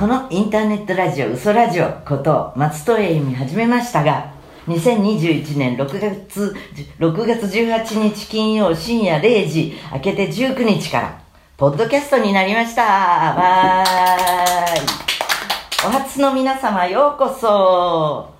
[0.00, 4.32] このインターネットラジオ、嘘ラジオこと松任谷由実始めましたが、
[4.66, 6.56] 2021年6月、
[6.98, 11.20] 6月18日金曜深夜0時、明けて19日から、
[11.58, 12.82] ポッドキャストになりました。
[12.82, 15.86] わーい。
[15.86, 18.32] お初の皆様ようこそ。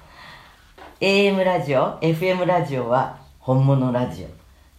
[1.02, 4.28] AM ラジオ、FM ラジオは本物ラジオ。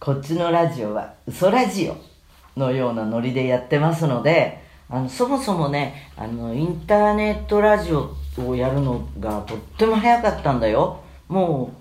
[0.00, 4.61] こっちのラジオは嘘ラジオのようなノリでやってますので、
[4.92, 8.14] あの、そもそもね、あの、インターネットラジオ
[8.46, 11.00] をやるのがとっても早かったんだよ。
[11.28, 11.72] も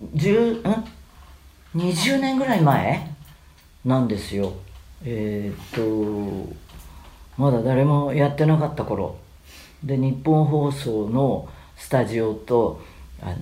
[0.00, 0.84] う、10、ん
[1.74, 3.10] ?20 年ぐらい前？
[3.84, 4.52] なんですよ。
[5.02, 6.54] えー、っと、
[7.36, 9.16] まだ誰もやってなかった頃。
[9.82, 12.80] で、日本放送のスタジオと、
[13.20, 13.34] あの、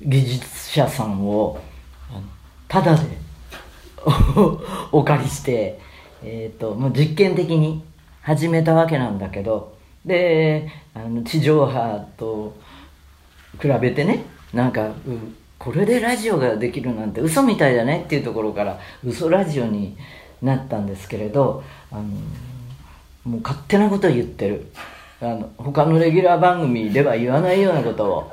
[0.00, 1.60] 技術者さんを、
[2.10, 2.22] あの
[2.66, 3.02] ただで
[4.90, 5.78] お借りして、
[6.22, 7.84] えー、っと、もう実験的に
[8.22, 9.76] 始めたわけなんだけど、
[10.06, 12.56] で、あの、地上波と
[13.60, 19.96] 比べてね、なんか、うんこれでラジオができるなんて嘘みたいだねっていうところから嘘ラジオに
[20.42, 22.02] なったんですけれど、あの、
[23.22, 24.66] もう勝手なことを言ってる。
[25.20, 28.32] あの、他のレギュラー番組では言わないようなことを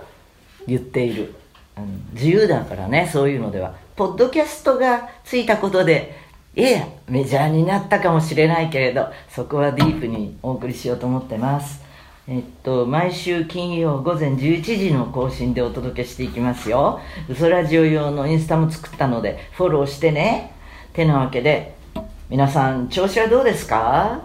[0.66, 1.36] 言っている。
[1.76, 3.76] あの自由だからね、そういうのでは。
[3.96, 6.18] ポッドキャストがついたことで、
[6.56, 11.82] いや、メジャーになったかもしれないけれど、そこはディープにお送りしようと思ってます。
[12.28, 17.00] えっと、毎週金曜午前11時の更新でお届けしていきますよ。
[17.28, 20.52] 嘘ラジオ用のインスタも作ったので、フォローしてね。
[20.94, 21.76] てなわけで、
[22.30, 24.22] 皆さん、調子はどうですか、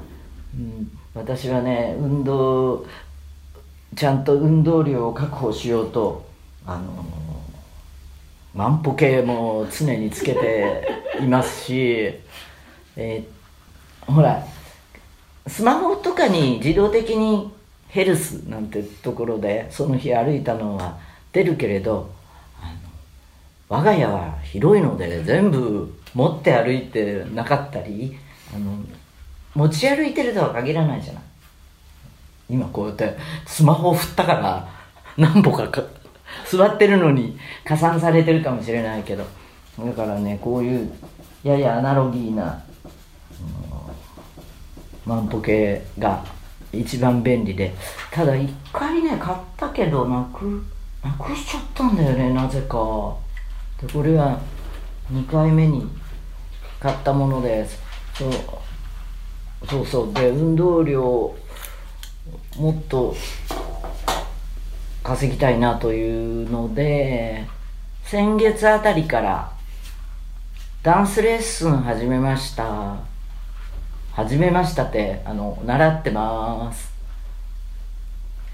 [0.55, 2.84] うん、私はね、運動、
[3.97, 6.27] ちゃんと運動量を確保しようと、
[6.66, 7.05] あの
[8.55, 12.20] 万歩計も常につけていますし、
[12.97, 13.34] えー
[14.06, 14.44] ほら
[15.47, 17.50] スマホとかに自動的に
[17.88, 20.98] ヘルスなんてところでその日歩いたのは
[21.32, 22.10] 出るけれど
[22.60, 28.16] あの我が家は広いので全部持って歩いてなかったり
[28.54, 28.76] あの
[29.54, 31.22] 持ち歩いてるとは限らないじゃない。
[32.50, 33.16] 今こうやって
[33.47, 34.69] スマホを振ったから
[35.16, 35.82] 何歩かか
[36.50, 39.25] 座ってるのに加算されてるかもしれないけど。
[39.78, 40.93] だからねこういう
[41.43, 42.62] ややアナロギーな
[45.06, 46.25] うん万歩計が
[46.72, 47.75] 一番便利で。
[48.12, 50.65] ただ一回ね買ったけどなく
[51.03, 53.16] なくしちゃったんだよねなぜか。
[53.81, 54.38] でこれは
[55.12, 55.87] 2回目に
[56.81, 57.78] 買ったものです
[58.15, 58.32] そう
[59.69, 60.12] そうそう。
[60.15, 61.34] で運動量
[62.56, 63.15] もっと
[65.04, 67.47] 稼ぎたいなというので
[68.04, 69.53] 先月あたりから
[70.82, 72.97] ダンスレッスン始めました。
[74.12, 76.93] 始めましたってあの習ってます。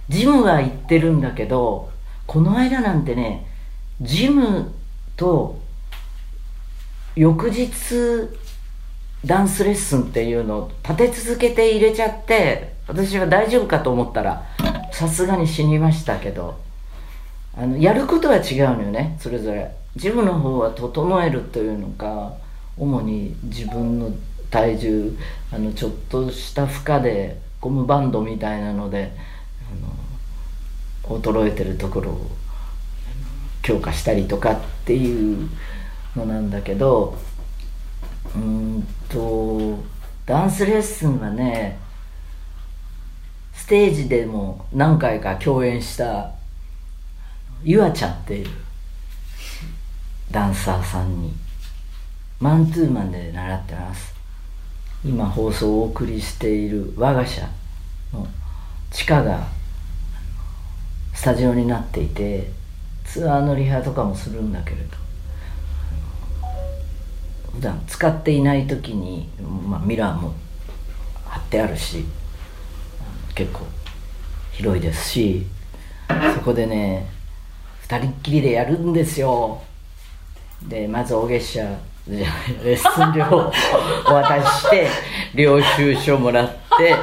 [0.08, 1.90] ジムは行ってるんだけど
[2.26, 3.46] この間なんてね
[4.00, 4.72] ジム
[5.16, 5.60] と
[7.14, 7.68] 翌日
[9.24, 14.46] ダンスレッスンっていうのを立て続けて入れちゃって私は大丈夫かと思ったら
[15.00, 16.60] さすがに死にましたけど
[17.56, 19.70] あのやることは違うのよねそれぞれ。
[19.96, 22.34] ジムの方は整えるというのか
[22.76, 24.12] 主に自分の
[24.50, 25.16] 体重
[25.50, 29.12] あのちょっとした負荷でゴムバンドみたいなので
[31.08, 32.30] あの衰えてるところを
[33.62, 35.48] 強化したりとかっていう
[36.14, 37.16] のなんだけど
[38.36, 39.78] うんと
[40.26, 41.78] ダンスレッスンはね
[43.70, 46.32] ステージでも何回か共演した
[47.62, 48.48] ゆあちゃんっていう
[50.32, 51.32] ダンサーさんに
[52.40, 54.12] マンツーマンで習ってます。
[55.04, 57.48] 今放送をお送りしている我が社
[58.12, 58.26] の
[58.90, 59.46] 地下が
[61.14, 62.50] スタジオになっていて
[63.04, 64.96] ツアーのリハとかもするんだけれど
[67.54, 69.28] 普段使っていない時に、
[69.64, 70.34] まあ、ミラーも
[71.24, 72.04] 貼ってあるし
[73.40, 73.60] 結構
[74.52, 75.46] 広いですし
[76.34, 77.08] そこでね
[77.82, 79.62] 二人っきりでやるんですよ。
[80.68, 83.52] でまずお月謝じゃないレッスン料を
[84.06, 84.88] お渡しして
[85.34, 86.94] 領収書もらって、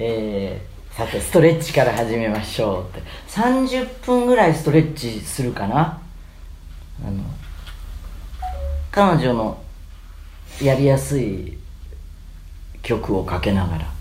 [0.00, 3.02] えーさてストレッチから始めましょうって。
[3.28, 6.00] 30分ぐらいストレッチするかな。
[7.04, 7.24] あの
[8.92, 9.60] 彼女の
[10.62, 11.58] やりやすい
[12.82, 13.94] 曲をかけながら。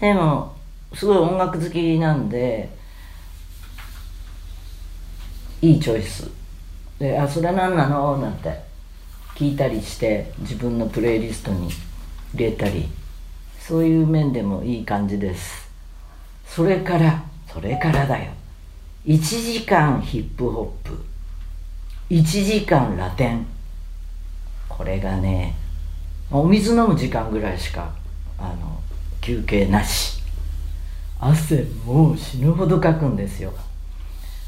[0.00, 0.51] でも
[0.94, 2.68] すごい音楽好きなんで
[5.60, 6.30] いいチョイス。
[6.98, 8.62] で「あそれ何なの?」なんて
[9.34, 11.68] 聞いたりして自分のプレイリストに
[12.34, 12.88] 入れたり。
[13.62, 15.70] そういう面でもいい感じです。
[16.44, 18.32] それからそれからだよ。
[19.06, 21.04] 1時間ヒップホップ。
[22.10, 23.46] 1時間ラテン。
[24.68, 25.54] これがね
[26.28, 27.92] お水飲む時間ぐらいしか
[28.36, 28.80] あの
[29.20, 30.21] 休憩なし。
[31.24, 33.52] 汗もう死ぬほどかくんですよ。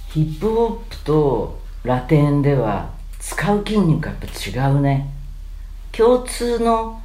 [0.08, 2.90] ヒップホップとラテンでは
[3.20, 5.08] 使う筋肉がやっぱ違うね。
[5.92, 7.00] 共通の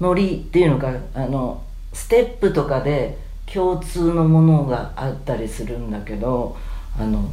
[0.00, 1.60] ノリっていうのかあの
[1.92, 3.18] ステップとかで
[3.52, 6.56] 共通のものがあったりするんだけど
[6.96, 7.28] あの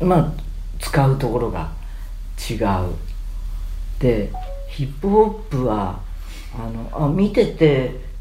[0.00, 0.32] まあ
[0.78, 1.70] 使うところが
[2.50, 2.58] 違う。
[3.98, 4.32] で
[4.70, 6.00] ヒップホップは
[6.54, 8.11] あのあ見てて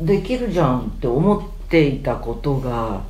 [0.00, 3.02] できるじゃんって思っていたことが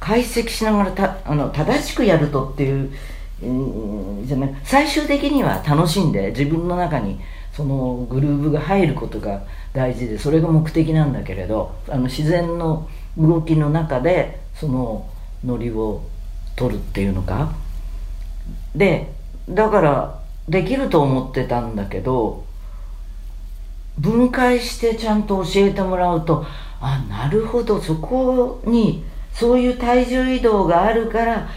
[0.00, 2.92] 解析しながらたあの正しくやるとっていう、
[3.42, 7.20] うん、じゃない最終的には楽しんで自分の中に
[7.52, 15.10] そのグルーブが入ることが大事でそれが目的なんだけれどあの自然の動きの中でその
[15.44, 16.04] ノリを
[16.56, 17.52] 取るっていうのか。
[18.74, 19.12] で
[19.48, 22.44] だからできると思ってたんだけど
[23.98, 26.46] 分解してちゃんと教えてもらうと
[26.80, 31.48] あなるほどそこにそういう体重移動があるから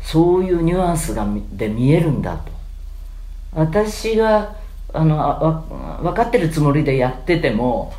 [0.00, 2.52] そういうニュアンスがで見えるんだと。
[3.52, 4.56] 私が
[4.92, 7.92] あの分かってるつもりでやってても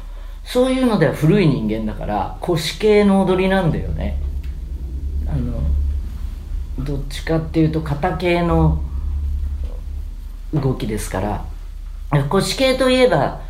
[0.43, 4.21] そういうのでは古い人間だから腰系の踊りなんだよね。
[5.27, 5.61] あの
[6.79, 8.81] どっちかっていうと肩系の
[10.53, 11.45] 動きですから。
[12.29, 13.41] 腰系といえば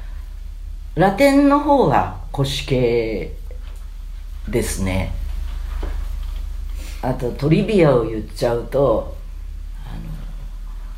[1.00, 3.32] ラテンの方は腰系
[4.50, 5.14] ですね。
[7.02, 9.16] あとトリビアを言っちゃうと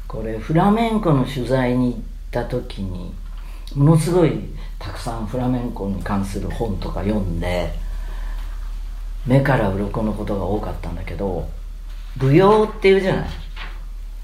[0.07, 1.99] これフラメンコの取材に行っ
[2.31, 3.13] た時に
[3.75, 4.39] ものすごい
[4.79, 7.71] たくさんフラメンコに関する本とか読んで
[9.27, 11.47] 目から鱗のことが多かったんだけど
[12.19, 13.29] 舞踊っていうじゃない。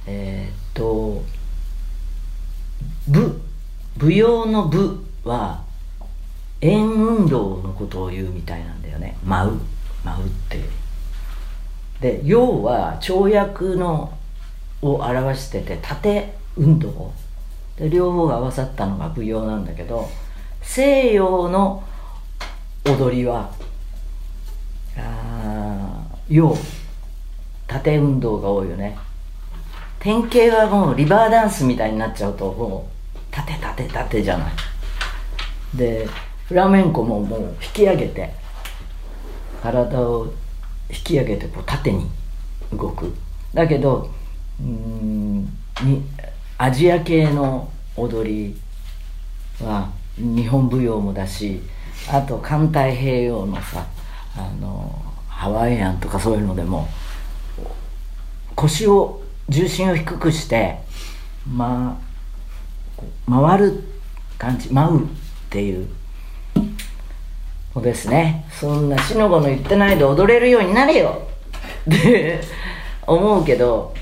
[0.08, 1.24] えー、っと
[3.08, 3.40] 舞
[4.00, 5.67] 舞踊の舞は
[6.62, 9.18] 円運動のことを言うみたいなんだよね。
[9.24, 9.60] 舞う。
[10.04, 10.60] 舞うって。
[12.02, 14.14] で陽は跳躍の
[14.82, 17.12] を表してて縦運動。
[17.78, 20.10] で両方が合わさったのが舞踊なんだけど
[20.62, 21.84] 西洋の
[22.86, 23.52] 踊りは
[24.98, 26.58] あ陽
[27.68, 28.98] 縦運動が多いよね。
[30.00, 34.54] 典型はもうリバーダンスみたいになっちゃうともう縦縦縦じゃない。
[35.76, 36.08] で
[36.48, 38.34] フラメンコももう引き上げて
[39.62, 40.28] 体を
[40.90, 42.10] 引き上げてこう縦に
[42.72, 43.14] 動く。
[43.54, 44.10] だけど
[44.62, 45.44] うん
[45.84, 46.04] に
[46.58, 48.56] アジア系の踊り
[49.64, 51.62] は日本舞踊もだし
[52.10, 53.86] あと環太平洋のさ
[54.36, 56.88] あのハワイアンとかそういうのでも
[58.56, 60.80] 腰を重心を低くして、
[61.48, 62.00] ま
[63.28, 63.84] あ、回る
[64.38, 65.08] 感じ舞うっ
[65.50, 65.88] ていう
[67.82, 68.46] ですね。
[68.52, 71.28] そんなしのごの言ってないで踊れるようになれよ。
[71.90, 72.42] って
[73.06, 73.94] 思うけど。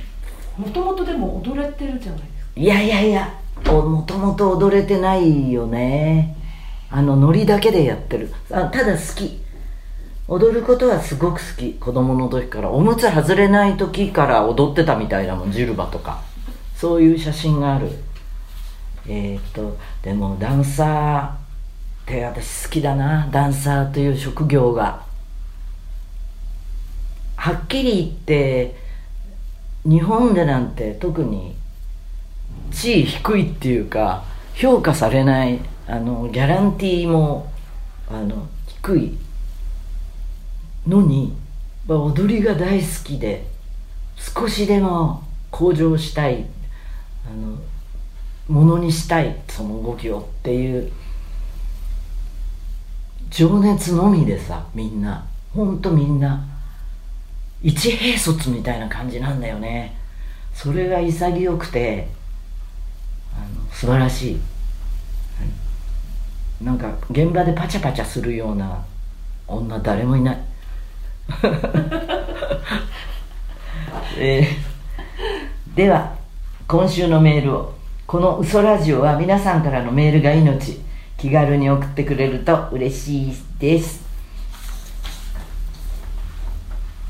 [0.57, 2.51] もともとでも踊れてるじゃないですか。
[2.56, 6.36] いやいやいやもともと踊れてないよね。
[6.89, 8.31] あのノリだけでやってる。
[8.51, 9.42] あただ好き。
[10.27, 11.74] 踊ることはすごく好き。
[11.74, 12.72] 子供の時から。
[12.72, 15.51] おむつ外れない時から踊ってたみたいなもん。
[15.51, 16.22] ジルバとか。
[16.75, 17.89] そういう写真がある。
[19.08, 21.44] えっ、とでもダンサー
[22.05, 25.03] って私好きだなダンサーという職業が。
[27.35, 28.75] はっきり言って
[29.83, 31.55] 日本でなんて特に
[32.71, 34.24] 地位低いっていうか
[34.55, 37.51] 評価されないあのギャランティーも
[38.09, 39.17] あの低い
[40.88, 41.35] のに
[41.88, 43.45] 踊りが大好きで
[44.17, 46.45] 少しでも向上したい
[47.27, 47.57] あの
[48.47, 50.91] ものにしたいその動きをっていう
[53.29, 55.25] 情熱のみでさみんな。
[55.53, 56.46] ほんとみんな。
[57.63, 59.98] 一兵卒みたいな感じなんだよね。
[60.53, 62.08] それが潔くて
[63.34, 64.39] あの素晴らしい。
[66.63, 68.86] なんか現場でパチャパチャするような
[69.48, 70.38] 女誰もいない。
[74.17, 76.15] えー、では
[76.67, 77.75] 今週のメールを。
[78.08, 80.79] この嘘ラジオは皆さんからのメールが命。
[81.17, 84.03] 気軽に送ってくれると嬉しいです。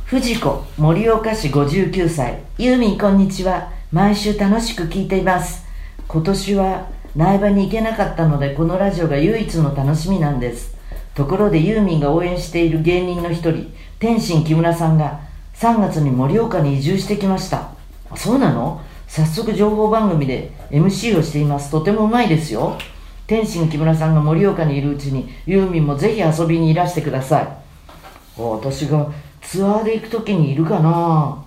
[0.06, 2.40] 藤子盛岡市59歳。
[2.60, 3.72] ユーミンこんにちは。
[3.92, 5.66] 毎週楽しく聞いています。
[6.08, 10.76] 今年は苗場に行けなかったのでこのラジオが唯一の楽しみなんです。
[11.16, 15.22] ところでユーミンが応援している芸人の一人天心木村さんが
[15.56, 17.72] 3月に盛岡に移住してきました。
[18.16, 18.82] そうなの？
[19.08, 21.72] 早速情報番組で MC をしています。
[21.72, 22.78] とてもうまいですよ。
[23.28, 27.48] 天心木村さんが盛岡にいるうちにユーミンもぜひ遊びにいらしてください。
[28.38, 31.44] 私がツアーで行く時にいるかな。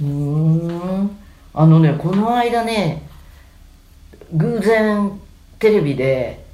[0.00, 1.16] うーん。
[1.56, 3.06] あのねこの間ね
[4.32, 5.20] 偶然
[5.60, 6.44] テレビで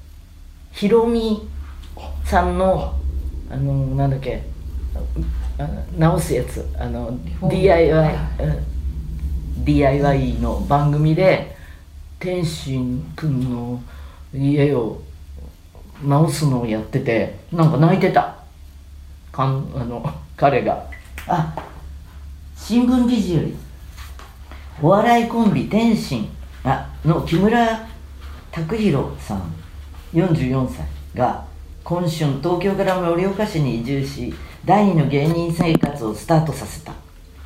[0.73, 1.49] ヒロミ
[2.25, 2.95] さんの
[3.51, 4.43] あのなんだっけ
[5.59, 5.67] あ
[5.97, 8.15] 直すやつあの DIY、
[9.57, 11.57] うん、DIY の番組で
[12.21, 13.83] 天心くんの
[14.33, 15.01] 家を
[16.05, 18.37] 直すのをやっててなんか泣いてた。
[19.33, 20.85] かんあの 彼が。
[21.27, 21.55] あ
[22.57, 23.57] 新聞記事より
[24.83, 26.29] お笑いコンビ天心。
[26.63, 27.89] あの木村
[28.53, 29.43] 拓弘さん。
[30.13, 31.45] 44歳が
[31.85, 32.11] 今春
[32.43, 34.35] 東京から盛岡市に移住し
[34.65, 36.93] 第二の芸人生活をスタートさせた。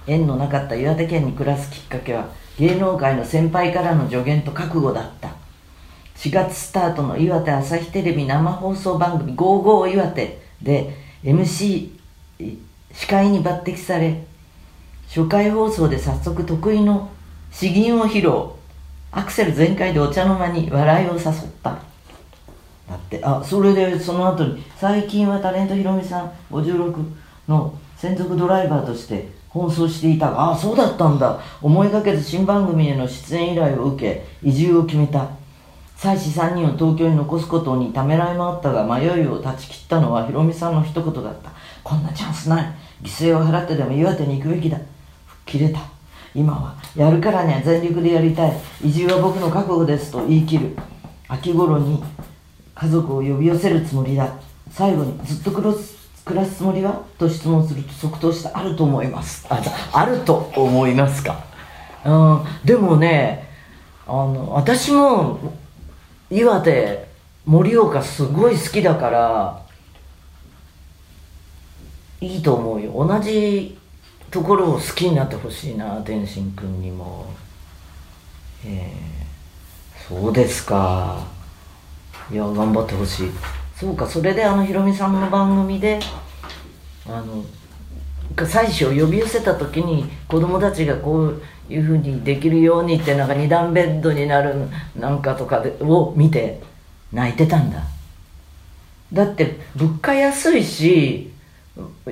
[0.07, 5.31] 縁のなかった岩手県に暮らすきっかけは芸能界の先輩からの助言と覚悟だった。
[6.17, 11.91] 4月スタートの岩手朝日テレビ生放送番組「55岩手」で MC
[12.93, 14.25] 司会に抜擢され
[15.09, 17.11] 初回放送で早速得意の
[17.51, 18.55] 詩吟を披露。
[19.17, 21.23] アクセル全開でお茶の間に笑いを誘っ
[21.63, 21.71] た。
[21.71, 26.97] だってあそれでその後に最近はタレントひろみさん56
[27.49, 31.41] の専属ドライバーとして奔走していたがああそうだったんだ。
[31.63, 35.31] 思いがけず新番組への出演依頼を受け移住を決めた
[35.97, 41.53] 妻子3人を東京に残すことにためらいもあったが迷いを断ち切ったのはひろみさんの一言だった
[41.85, 42.75] こんなチャンスない。
[43.03, 44.79] 犠牲を払ってでも岩手に行くべきだ
[45.47, 45.81] 吹っ切れた
[46.35, 48.53] 今はやるからには全力でやりたい。
[48.83, 50.77] 移住は僕の覚悟ですと言い切る。
[51.29, 52.03] 秋頃に
[52.75, 54.29] 家族を呼び寄せるつもりだ。
[54.71, 57.05] 最後にずっと暮らす暮らすつもりは？
[57.19, 59.47] と質問すると即答したあると思います。
[59.51, 59.61] あ
[59.93, 61.45] あると思いますか？
[62.05, 62.45] うん。
[62.65, 63.49] でもね
[64.07, 65.39] あの私も
[66.31, 67.07] 岩手
[67.47, 69.63] 盛岡すごい好きだから
[72.21, 73.07] いいと思うよ。
[73.07, 73.79] 同じ
[74.31, 77.27] ところを好きになってほしいな天心くんにも。
[78.67, 81.23] えー、そうですか。
[82.33, 83.31] いや頑張ってほしい
[83.85, 86.01] そうかそれであのひろみさんの番組で
[87.07, 87.45] あの
[88.35, 94.55] 妻子を呼び寄せた時に子供たちがこういうふうにできるようにってなんか二段ベッドになる
[94.97, 96.63] なんかとかでを見て
[97.13, 97.83] 泣いてたんだ。
[99.13, 101.31] だって物価安いし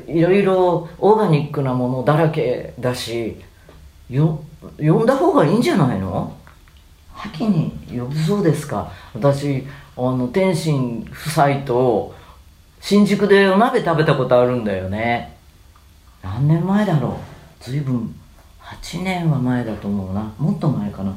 [0.06, 3.40] いろいろオーガニックなものだらけだし
[4.10, 4.44] よ
[4.76, 6.36] 呼んだ方がいいんじゃないの？
[7.16, 8.92] 秋に呼ぶそうですか。
[9.14, 9.64] 私
[9.94, 12.14] あの天心夫妻と
[12.80, 15.36] 新宿でお鍋食べたことあるんだよね。
[16.22, 17.12] 何年前だろう。
[17.60, 18.14] 随分
[18.60, 20.32] 8年は前だと思うな。
[20.38, 21.14] もっと前かな。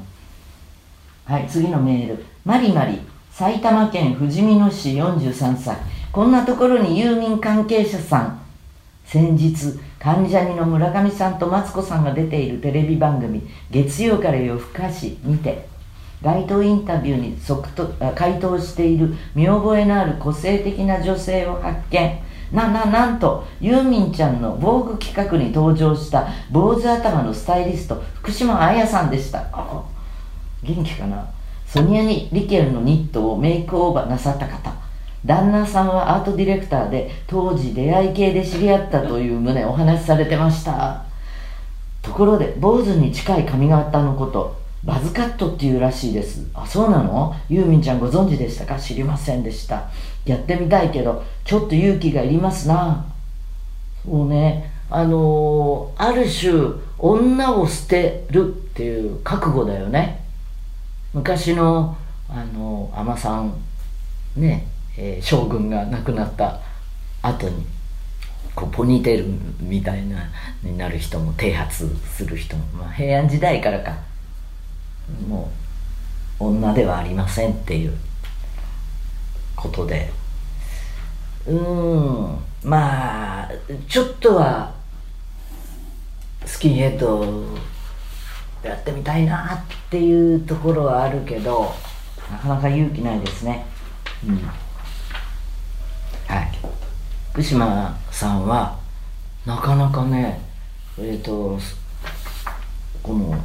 [1.25, 2.25] はい次のメール。
[2.44, 3.00] マリマリ
[3.32, 5.77] 埼玉県ふじみ野市43歳。
[6.12, 8.41] こんなところに郵便関係者さん。
[9.05, 9.55] 先日
[10.00, 13.41] 関ジャニの村上さんとマツコさんが出ているテレビ番組
[13.72, 15.75] 「月曜から夜更かし」にて。
[16.25, 22.20] 街頭インタビューに即と回答している見覚えのある個性的な女性を発見。
[22.51, 29.48] なななんとユーミンちゃんの防具企画に登場した坊主頭のスタイリスト福島彩さんでした。
[30.63, 31.27] 元気かな？
[31.67, 34.74] ソニアにリケルのニットをメイクオーバーなさった方。
[35.25, 41.03] 旦那さんはアートディレクターで当時出会い系で知り合ったという旨お話しされてました。
[42.01, 44.64] ところで坊主に近い髪型のこと。
[44.85, 46.47] バズカットっていうらしいです。
[46.53, 47.35] あそうなの？
[47.49, 48.79] ユーミンちゃんご存知でしたか？
[48.79, 49.89] 知りませんでした。
[50.25, 53.05] やってみたいけどちょっと勇気がいりますな。
[54.05, 60.23] そうねあのー、ある種女を捨てるっていう覚悟だよね。
[61.13, 61.97] 昔の
[62.29, 63.55] あの海女さん
[64.35, 66.59] ね、えー、将軍が亡くなった
[67.23, 67.65] 後に
[68.53, 69.25] こうポニーテール
[69.59, 70.29] みたいな
[70.61, 73.97] になる人も剃髪する人も、まあ、平安時代からか。
[75.27, 75.51] も
[76.39, 77.97] う女ではありませんっていう
[79.55, 80.12] ことで。
[81.47, 82.38] うん。
[82.63, 83.50] まあ
[83.88, 84.74] ちょっとは
[86.45, 87.24] スキンヘッド
[88.63, 91.71] やってみたいなっていうところはあるけど
[92.31, 93.65] なかなか勇気ないですね。
[94.27, 94.38] うん。
[96.27, 96.51] はい。
[97.31, 98.79] 福島さんは
[99.45, 100.41] なかなかね
[100.97, 101.59] えっ、ー、と
[103.03, 103.38] この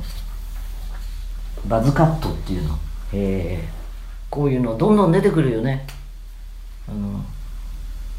[1.66, 2.78] バズカットっていうの、
[3.12, 3.72] えー、
[4.30, 5.86] こういうのどんどん出てくるよね。
[6.88, 7.24] あの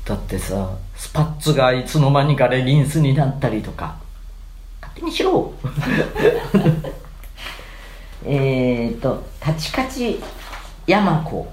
[0.06, 3.96] だってさスパッツがいつの間にかレギンスになったりとか。
[4.82, 5.54] 勝手にしろ。
[8.26, 10.22] えっとカチカチ
[10.86, 11.52] 山子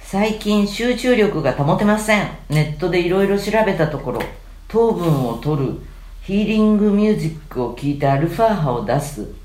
[0.00, 2.28] 最近集中力が保てません。
[2.48, 4.22] ネットでいろいろ調べたところ
[4.68, 5.80] 糖分を取る
[6.22, 9.43] ヒーリングミュージックを聴いてアルファ波を出す。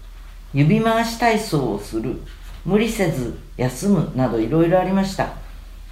[0.53, 2.21] 指回し体操をする。
[2.65, 5.33] 無理せず休むなどいろいろありました。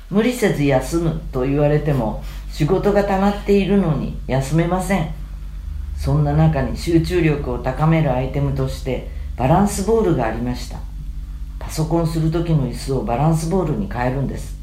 [0.10, 5.14] 無理せず休むと言われても仕事が溜まっているのに休めません。
[5.96, 10.80] そんな中に集中力を高めるアイテムとしてバランスボールがありました。
[11.60, 14.58] パソコンする時の椅子をバランスボールに変えるんです。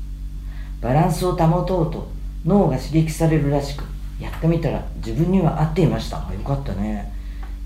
[0.81, 2.09] バランスを保とうと
[2.45, 3.85] 脳が刺激されるらしく
[4.21, 6.17] やってみたら自分には合っていました。
[6.17, 7.14] よかったね。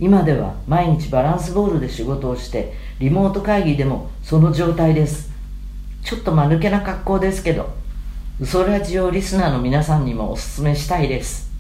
[0.00, 5.31] 今では毎日バランスボールで仕事をしてリモート会議でもその状態です。
[6.05, 7.71] ちょっと間抜けな格好ですけど
[8.40, 11.50] 嘘ラジオリスナーの皆さんにもおすすめしたいです。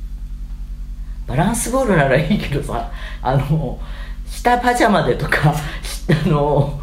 [1.26, 2.90] バランスボールならいいけどさ
[3.20, 3.80] あの
[4.30, 5.52] 下パジャマでとか
[6.24, 6.80] あの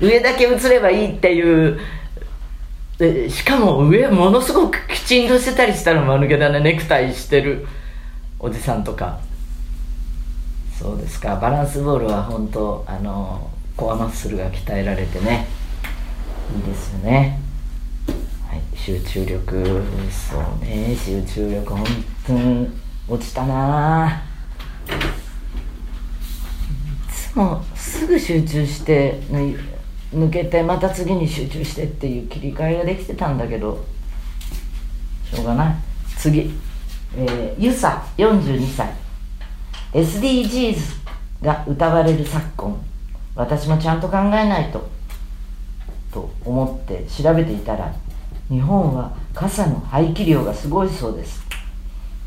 [0.00, 1.78] 上だけ映ればいいっていう
[2.98, 6.60] でしかも上ものすごくきちんとしてたりしたら間抜けだね。
[6.60, 7.66] ネクタイしてる
[8.38, 9.26] おじさんとか。
[10.78, 11.34] そうですか。
[11.34, 15.48] バランスボールは本当あのコアマッスルが鍛えられてね
[16.56, 17.40] いいですよね。
[18.48, 18.60] はい。
[18.76, 20.94] 集中力そうね。
[20.94, 21.84] 集中力本
[22.24, 22.70] 当に
[23.08, 24.22] 落ちたな。
[24.86, 24.90] い
[27.12, 29.20] つもすぐ集中して
[30.14, 33.84] 抜けてまた次に集中してっていう切り替えができてたんだけど
[35.24, 35.74] しょうがない。
[36.16, 36.52] 次。
[37.16, 39.07] えー、ゆさ42歳。
[39.92, 40.76] SDGs
[41.42, 42.84] が歌われる昨今
[43.34, 44.88] 私もちゃんと考えないと
[46.12, 47.94] と思って調べていたら
[48.48, 51.46] 日本は傘の廃棄量がすごいそうです。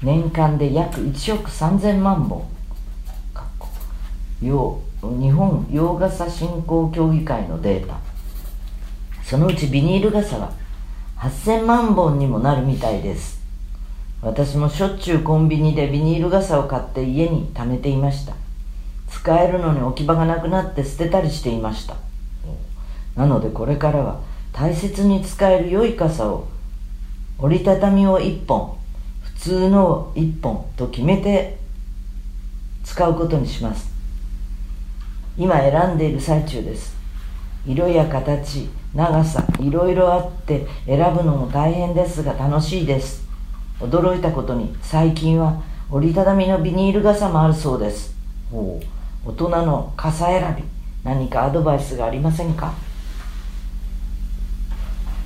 [0.03, 2.47] 年間で約1億3000万本。
[4.39, 4.51] 日
[5.31, 7.99] 本洋傘振興協議会のデータ。
[9.23, 10.53] そのうちビニール傘は
[11.17, 13.40] 8000万本にもなるみたいです。
[14.21, 18.35] 私もしょっちゅうコンビニでビニール傘を買って家に貯めていました。
[19.09, 21.95] 使えるのに置き場がなくなって捨てたりしていました。
[23.15, 24.21] なのでこれからは
[24.53, 26.47] 大切に使える良い傘を
[27.39, 28.77] 折りたたみを1本
[29.23, 31.57] 普通のを1本と決めて
[32.83, 33.91] 使うことにします。
[35.35, 36.95] 今選んでいる最中です。
[37.65, 43.30] 色や形長さいろいろあって選ぶのも大変ですが楽しいです。
[43.81, 48.15] 驚いたことに最近は折りたたみのビニール傘もあるそうです。
[48.51, 48.81] 大
[49.35, 50.63] 人の傘選び
[51.03, 52.73] 何かアドバイスがありませんか？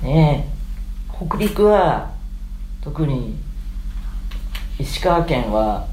[0.02, 2.10] ねえ北陸は
[2.82, 3.36] 特に
[4.78, 5.86] 石川県は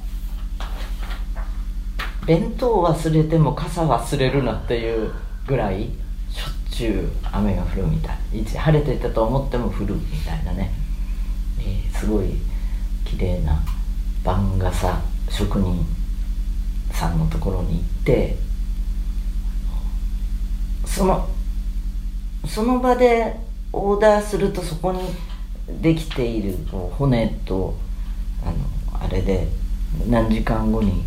[2.25, 5.11] 弁当忘れても傘忘れるなっていう
[5.47, 5.89] ぐらい
[6.29, 8.17] しょっちゅう雨が降るみたい。
[8.43, 10.71] 晴れてたと思っても降るみたいなね、
[11.59, 12.31] えー、すごい
[13.17, 13.61] 綺麗な
[14.23, 15.85] 番傘職人
[16.91, 18.35] さんのところに行って
[20.85, 21.29] その
[22.47, 23.35] その場で
[23.71, 25.01] オーダーするとそこに
[25.81, 27.75] できている骨と
[28.43, 28.51] あ
[28.95, 29.47] のあれで
[30.07, 31.03] 何時間後に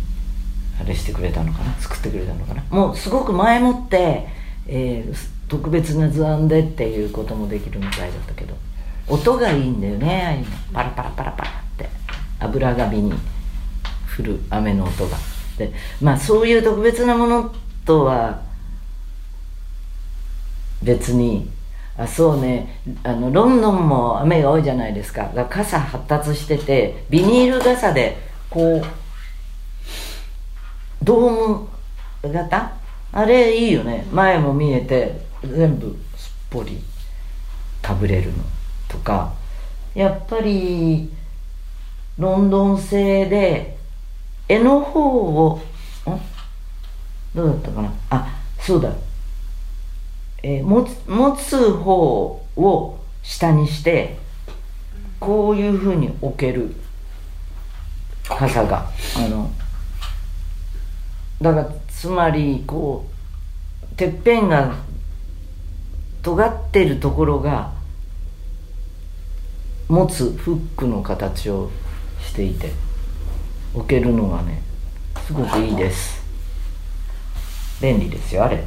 [0.81, 1.73] あれしてくれたのかな？
[1.75, 2.63] 作ってくれたのかな？
[2.69, 4.27] もうすごく前もって、
[4.67, 5.15] えー、
[5.47, 8.55] 特別な図案でっていうこともできるみたいだったけど
[9.07, 10.43] 音がいいんだよね
[10.73, 11.56] パラパラパラパラ。
[12.39, 13.13] 油紙に
[14.17, 15.17] 降る雨の音が。
[15.57, 15.71] で
[16.01, 17.53] まあそういう特別なもの
[17.85, 18.41] とは
[20.83, 21.49] 別に
[21.97, 22.79] あそうね。
[23.03, 25.31] あのロンドンも雨が多いじゃないですか。
[25.49, 28.17] 傘発達しててビニール傘で
[28.49, 28.85] こう
[31.03, 31.59] ドー
[32.21, 32.71] ム型？
[33.13, 34.05] あれいいよね。
[34.11, 36.79] 前も見えて全部すっぽり
[37.81, 38.43] かぶれるの
[38.87, 39.33] とか。
[39.95, 41.11] やっぱり
[42.17, 43.77] ロンドン製で
[44.47, 45.01] 絵の方
[45.47, 45.61] をん？
[47.35, 47.93] どうだったかな？
[48.09, 48.91] あそうだ。
[50.43, 54.17] えー、持つ持つ方を下にして
[55.19, 56.75] こういうふうに置ける
[58.23, 59.51] 傘があの
[61.41, 63.05] だからつまりこ
[63.91, 64.75] うてっぺんが
[66.21, 67.73] 尖ってるところが
[69.87, 71.71] 持つフックの形を
[72.21, 72.71] していて
[73.73, 74.61] 置けるのがね
[75.25, 76.25] すごくいいです。
[77.81, 78.63] 便利ですよあれ。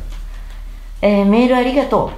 [1.02, 2.12] えー、メールありがと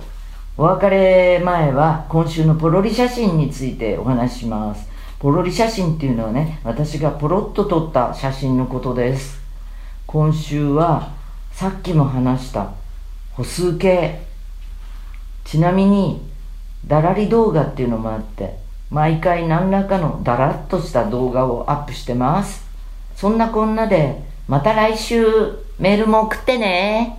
[0.59, 0.63] う。
[0.63, 4.89] お別れ前は今週のポロリ写真についてお話しします。
[5.19, 9.41] ポロリ写真っていうのはね私がポロッと撮った写真のことです。
[10.07, 11.13] 今週は
[11.53, 12.73] さっきも話した
[13.33, 14.27] 歩数計。
[15.45, 16.21] ちなみに
[16.87, 18.59] だらり動画っていうのもあって
[18.93, 22.63] 毎回何らかのだらっとした動画をアップしてます。
[23.17, 25.25] そんなこんなでまた来週
[25.79, 27.19] メールも送ってね。